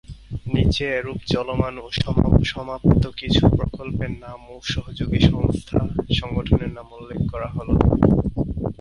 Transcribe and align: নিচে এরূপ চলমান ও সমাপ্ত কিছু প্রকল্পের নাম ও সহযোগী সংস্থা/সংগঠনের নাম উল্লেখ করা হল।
নিচে 0.53 0.85
এরূপ 0.97 1.19
চলমান 1.33 1.75
ও 1.83 1.85
সমাপ্ত 2.51 3.03
কিছু 3.19 3.43
প্রকল্পের 3.57 4.11
নাম 4.23 4.39
ও 4.53 4.55
সহযোগী 4.73 5.19
সংস্থা/সংগঠনের 5.31 6.71
নাম 6.77 6.87
উল্লেখ 6.97 7.19
করা 7.31 7.49
হল। 7.55 7.69